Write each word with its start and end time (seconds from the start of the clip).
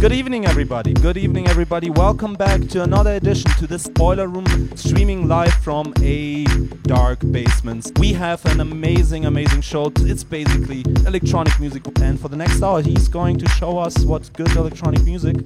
Good 0.00 0.12
evening, 0.12 0.46
everybody. 0.46 0.94
Good 0.94 1.18
evening, 1.18 1.46
everybody. 1.46 1.90
Welcome 1.90 2.32
back 2.32 2.62
to 2.68 2.82
another 2.82 3.16
edition 3.16 3.50
to 3.58 3.66
the 3.66 3.76
Boiler 3.96 4.28
Room 4.28 4.74
streaming 4.74 5.28
live 5.28 5.52
from 5.52 5.92
a 6.00 6.44
dark 6.84 7.18
basement. 7.30 7.92
We 7.98 8.14
have 8.14 8.42
an 8.46 8.62
amazing, 8.62 9.26
amazing 9.26 9.60
show. 9.60 9.92
It's 9.98 10.24
basically 10.24 10.86
electronic 11.06 11.60
music, 11.60 11.82
and 12.00 12.18
for 12.18 12.28
the 12.28 12.36
next 12.38 12.62
hour, 12.62 12.80
he's 12.80 13.08
going 13.08 13.36
to 13.40 13.48
show 13.50 13.76
us 13.76 13.98
what 14.00 14.32
good 14.32 14.56
electronic 14.56 15.04
music 15.04 15.36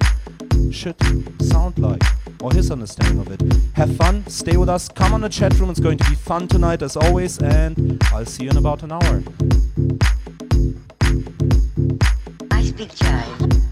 should 0.71 0.95
sound 1.41 1.77
like 1.77 2.03
or 2.41 2.53
his 2.53 2.71
understanding 2.71 3.19
of 3.19 3.29
it. 3.33 3.41
Have 3.73 3.93
fun, 3.97 4.25
stay 4.27 4.55
with 4.55 4.69
us, 4.69 4.87
come 4.87 5.13
on 5.13 5.19
the 5.19 5.27
chat 5.27 5.53
room. 5.59 5.69
It's 5.69 5.81
going 5.81 5.97
to 5.97 6.09
be 6.09 6.15
fun 6.15 6.47
tonight, 6.47 6.81
as 6.81 6.95
always, 6.95 7.39
and 7.39 8.01
I'll 8.05 8.25
see 8.25 8.45
you 8.45 8.51
in 8.51 8.55
about 8.57 8.83
an 8.83 8.93
hour. 8.93 9.21
I 12.51 12.63
speak 12.63 12.95
Chinese. 12.95 13.64